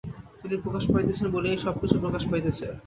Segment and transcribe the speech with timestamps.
[0.41, 2.65] তিনি প্রকাশ পাইতেছেন বলিয়াই সব কিছু প্রকাশ পাইতেছে।